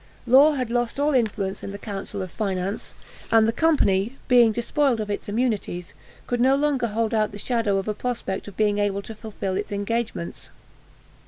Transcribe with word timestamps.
Law 0.25 0.53
had 0.53 0.71
lost 0.71 0.99
all 0.99 1.13
influence 1.13 1.61
in 1.61 1.69
the 1.71 1.77
Council 1.77 2.23
of 2.23 2.31
Finance, 2.31 2.95
and 3.31 3.47
the 3.47 3.53
company, 3.53 4.15
being 4.27 4.51
despoiled 4.51 4.99
of 4.99 5.11
its 5.11 5.29
immunities, 5.29 5.93
could 6.25 6.41
no 6.41 6.55
longer 6.55 6.87
hold 6.87 7.13
out 7.13 7.31
the 7.31 7.37
shadow 7.37 7.77
of 7.77 7.87
a 7.87 7.93
prospect 7.93 8.47
of 8.47 8.57
being 8.57 8.79
able 8.79 9.03
to 9.03 9.13
fulfil 9.13 9.55
its 9.55 9.71
engagements. 9.71 10.49